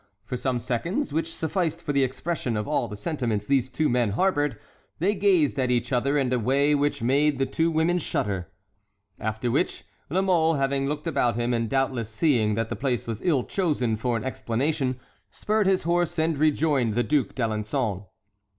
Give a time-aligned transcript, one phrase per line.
[0.25, 4.09] For some seconds, which sufficed for the expression of all the sentiments these two men
[4.13, 4.57] harbored,
[4.97, 8.49] they gazed at each other in a way which made the two women shudder.
[9.19, 13.21] After which, La Mole, having looked about him, and doubtless seeing that the place was
[13.21, 18.05] ill chosen for an explanation, spurred his horse and rejoined the Duc d'Alençon.